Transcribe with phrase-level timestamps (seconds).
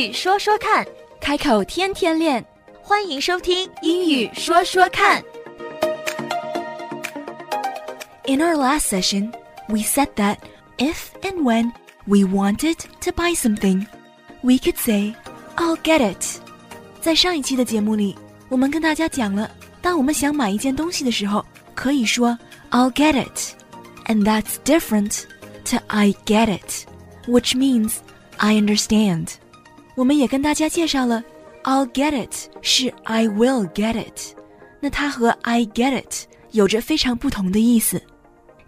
[0.00, 0.86] 语说说看，
[1.20, 2.44] 开口天天练。
[2.80, 5.22] 欢迎收听英语说说看。
[8.26, 9.32] In our last session,
[9.68, 10.38] we said that
[10.78, 11.70] if and when
[12.06, 13.86] we wanted to buy something,
[14.42, 15.14] we could say,
[15.56, 16.40] I'll get it.
[17.00, 18.16] 在上一期的节目里，
[18.48, 19.50] 我们跟大家讲了，
[19.82, 21.44] 当我们想买一件东西的时候，
[21.74, 22.36] 可以说
[22.70, 23.54] I'll get it.
[24.06, 25.24] And that's different
[25.66, 26.86] to I get it,
[27.28, 27.96] which means
[28.38, 29.28] I understand.
[29.94, 31.22] 我们也跟大家介绍了
[31.64, 34.34] I'll get it 是 I will get it，
[34.80, 38.00] 那它和 I get it 有着非常不同的意思。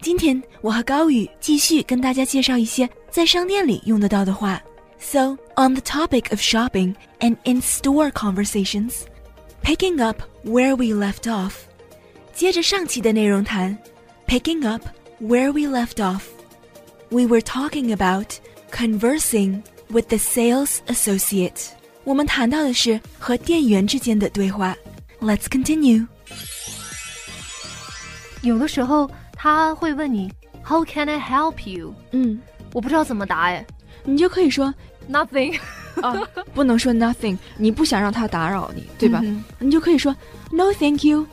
[0.01, 4.61] 今天我和高宇继续跟大家介绍一些在商店里用得到的话。
[4.99, 9.01] So on the topic of shopping and in-store conversations,
[9.63, 11.53] picking up where we left off，
[12.33, 13.77] 接着上期的内容谈，
[14.27, 14.85] picking up
[15.21, 18.27] where we left off。We were talking about
[18.71, 21.67] conversing with the sales associate。
[22.03, 24.75] 我们谈到的是和店员之间的对话。
[25.21, 26.05] Let's continue。
[28.41, 30.31] 有的时候他会问你
[30.65, 31.93] How can I help you？
[32.11, 32.39] 嗯，
[32.73, 33.65] 我不知道怎么答哎
[34.03, 34.73] 你就可以说，
[35.09, 35.57] Nothing。
[36.01, 36.13] 啊，
[36.55, 39.19] 不能说 nothing， 你不想让他打扰你，对吧？
[39.23, 40.13] 嗯你就可以说
[40.51, 41.25] no thank you，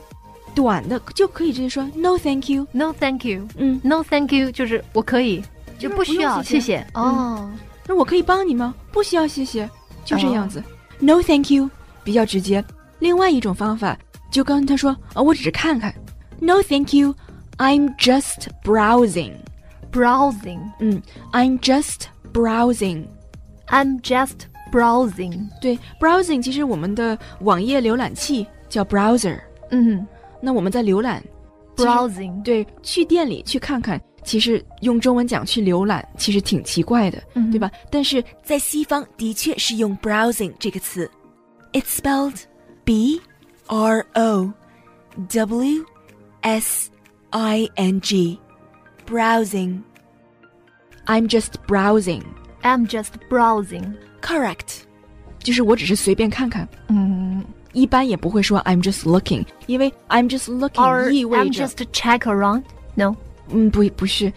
[0.53, 2.67] 短的就可以直接说 no thank you。
[2.71, 3.47] No thank you。
[3.57, 5.43] 嗯， No thank you 就是我可以，
[5.79, 6.87] 就不需要，不用谢谢谢谢。
[6.93, 7.51] 哦，
[7.86, 8.74] 那我可以帮你吗？
[8.92, 9.68] 不需要，谢谢，
[10.04, 10.62] 就这样子。
[10.98, 11.70] No thank you
[12.02, 12.64] 比较直接。
[12.98, 13.96] 另外一种方法
[14.30, 15.94] 就跟他说啊，我只是看看。
[16.40, 19.32] No thank you，I'm just browsing。
[19.92, 20.60] browsing。
[20.80, 21.00] 嗯
[21.32, 23.04] ，I'm just browsing。
[23.68, 25.48] I'm just browsing。
[25.60, 29.38] 对，browsing 其实我们的网页浏览器叫 browser。
[29.70, 30.06] 嗯
[30.40, 31.22] 那我们在浏览
[31.76, 32.42] ，browsing。
[32.42, 37.71] 对，去店里去看看，其实用中文讲去浏览，其实挺奇怪的，嗯对吧？
[37.89, 41.09] 但是在西方的确是用 browsing 这个词，
[41.73, 42.35] it's spelled
[42.83, 43.19] b
[43.67, 44.53] r o
[45.27, 45.85] w
[46.41, 46.89] s
[47.31, 48.39] i n g
[49.07, 49.81] browsing
[51.05, 52.21] I'm just browsing
[52.61, 53.93] I'm just browsing。
[54.21, 54.81] correct
[55.39, 57.43] 就是我只是随便看看嗯
[57.73, 63.15] 一般也不会说 I'm just looking 因为 I'm just looking ，or 意味 I'm 着 just check around。No。
[63.49, 64.31] 嗯，不，不是。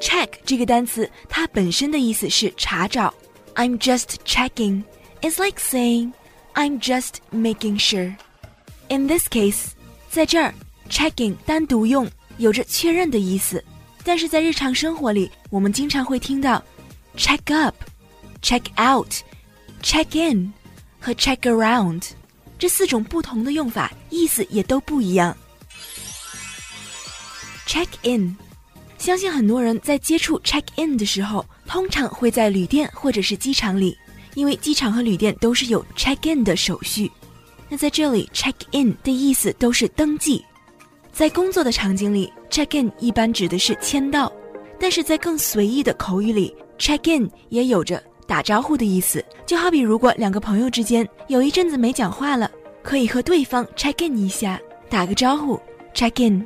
[0.00, 3.12] check 这个单词，它本身的意思是查找。
[3.54, 4.82] I'm just checking.
[5.22, 6.12] It's like saying
[6.54, 8.14] I'm just making sure.
[8.88, 9.68] In this case，
[10.10, 10.52] 在这儿，
[10.90, 13.64] checking 单独用有着确认的意思，
[14.04, 16.62] 但是在日常生活里，我们经常会听到
[17.16, 20.52] check up、check out、check in
[21.00, 22.10] 和 check around
[22.58, 25.36] 这四种不同的用法，意思也都不一样。
[27.71, 28.35] Check in，
[28.97, 33.97] 相信很多人在接触 check in 的时候，通常会在旅店或者是机场里，
[34.33, 37.09] 因为机场和旅店都是有 check in 的手续。
[37.69, 40.43] 那在这里，check in 的意思都是登记。
[41.13, 44.29] 在工作的场景里，check in 一般指的是签到，
[44.77, 49.23] 但是在更随意的口语里，check in 也有着打招呼的意思。
[49.45, 52.51] 就好比如果两个朋友之间有一阵子没讲话了，
[52.83, 55.57] 可以和对方 check in 一下，打个招呼
[55.95, 56.45] ，check in。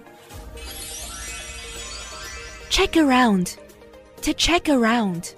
[2.71, 5.29] check around。To check around，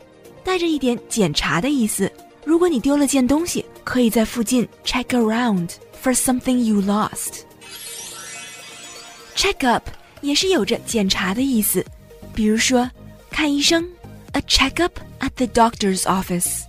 [0.43, 2.11] 带着一点检查的意思。
[2.45, 5.71] 如果你丢了件东西，可以在附近 check around
[6.03, 9.89] for something you lost。check up
[10.21, 11.87] 也是有着检查的意思，
[12.35, 12.91] 比如说
[13.31, 13.89] 看医生，
[14.33, 16.63] a check up at the doctor's office；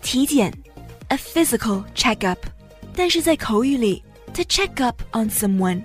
[0.00, 0.50] 体检，
[1.08, 2.38] a physical check up。
[2.94, 5.84] 但是在口语里，to check up on someone，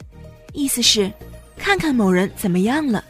[0.54, 1.12] 意思是
[1.58, 3.04] 看看某人怎么样了。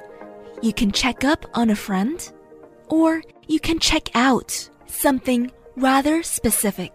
[0.62, 2.18] You can check up on a friend,
[2.88, 4.52] or you can check out
[4.88, 6.90] something rather specific.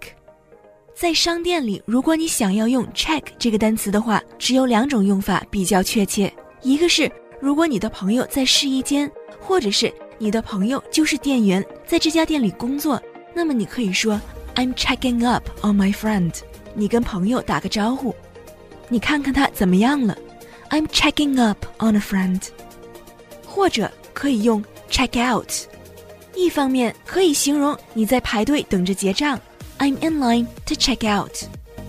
[0.96, 6.34] 在商店里，如果你想要用 check 这个单词的话，只有两种用法比较确切。
[6.62, 7.10] 一个是，
[7.40, 9.10] 如果你的朋友在试衣间，
[9.40, 13.02] 或者是你的朋友就是店员，在这家店里工作，
[13.34, 14.20] 那么你可以说
[14.56, 16.34] I'm checking up on my friend。
[16.74, 18.14] 你跟朋友打个招呼，
[18.88, 20.18] 你看看他怎么样了。
[20.70, 22.42] I'm checking up on a friend。
[23.46, 25.52] 或者可以用 check out。
[26.36, 29.40] 一方面可以形容你在排队等着结账，
[29.80, 31.30] I'm in line to check out；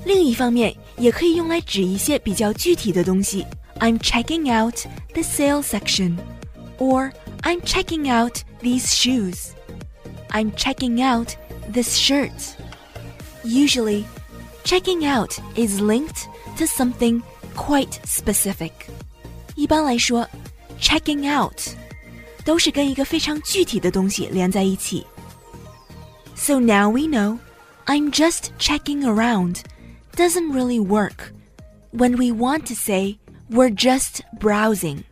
[0.04, 3.46] 另一方面也可以用来指一些比较具体的东西，
[3.78, 4.74] I'm checking out
[5.12, 7.12] the sale section，or
[7.42, 11.34] I'm checking out these shoes，I'm checking out
[11.72, 14.04] this shirt。Usually,
[14.64, 16.26] checking out is linked
[16.56, 17.22] to something
[17.56, 18.72] quite specific。
[19.54, 20.26] 一般来说，
[20.80, 21.60] checking out
[22.44, 25.06] 都是跟一个非常具体的东西连在一起。
[26.34, 27.38] So now we know
[27.86, 29.58] I'm just checking around
[30.16, 31.32] doesn't really work
[31.92, 33.18] when we want to say
[33.50, 35.02] we're just browsing。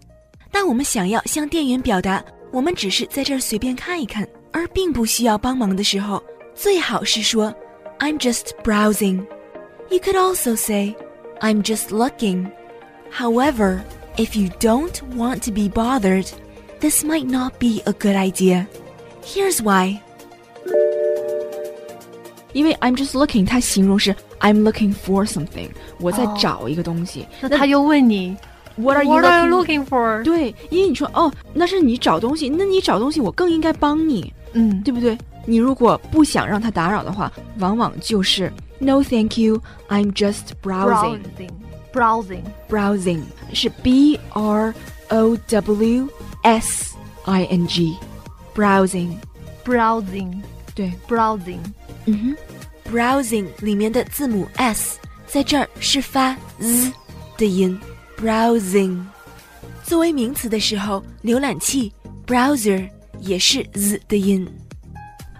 [0.50, 6.22] 当我们想要向店员表达我们只是在这儿随便看一看，而并不需要帮忙的时候，
[6.54, 7.54] 最好是说
[7.98, 10.96] I'm just browsing。You could also say
[11.42, 12.50] I'm just looking.
[13.10, 13.80] However,
[14.16, 16.26] if you don't want to be bothered,
[16.80, 18.66] this might not be a good idea.
[19.22, 20.00] Here's why.
[22.52, 25.68] 因为 I'm just looking，它形容是 I'm looking for something，
[26.00, 27.26] 我在找一个东西。
[27.40, 28.36] 那他又问你
[28.76, 29.84] What are you What are you looking?
[29.84, 30.22] looking for？
[30.24, 35.16] 对，因为你说哦，那是你找东西，那你找东西，我更应该帮你，嗯，对不对？
[35.44, 38.52] 你如果不想让他打扰的话，往往就是
[38.82, 39.62] No, thank you.
[39.88, 41.22] I'm just browsing.
[41.92, 44.74] browsing Browsing 是 B R
[45.08, 46.08] O W
[46.42, 46.94] S
[47.24, 47.96] I N G.
[48.54, 49.16] Browsing.
[49.64, 50.40] browsing
[50.74, 51.58] 对， browsing
[52.06, 52.36] 嗯
[52.84, 52.92] 哼。
[52.92, 56.92] browsing 里面的字母 s 在这儿是发 z
[57.36, 57.78] 的音，
[58.16, 59.04] browsing。
[59.82, 61.92] 作为名词的时候，浏览器
[62.26, 62.88] browser
[63.20, 64.48] 也是 z 的音。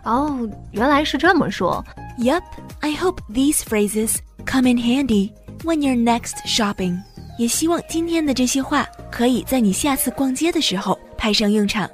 [0.04, 1.84] 哦，原来是这么说。
[2.18, 2.42] Yup,
[2.80, 5.32] I hope these phrases come in handy
[5.64, 6.98] when you're next shopping.
[7.38, 11.88] 也希望今天的这些话可以在你下次逛街的时候派上用场。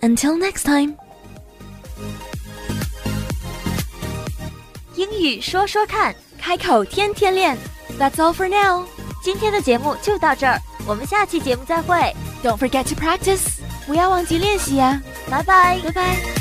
[0.00, 0.96] Until next time.
[4.96, 7.56] 英语说说看，开口天天练。
[7.98, 8.84] That's all for now.
[9.22, 11.94] 今天的节目就到这儿，我们下期节目再会，
[12.42, 13.60] Don't forget to practice.
[13.86, 15.00] 不要忘记练习呀、
[15.30, 15.78] 拜拜。
[15.84, 16.35] 拜拜。